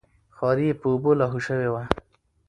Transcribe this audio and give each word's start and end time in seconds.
خواري 0.35 0.65
یې 0.69 0.75
په 0.81 0.85
اوبو 0.91 1.11
لاهو 1.19 1.39
شوې 1.47 1.69
وه. 1.73 1.83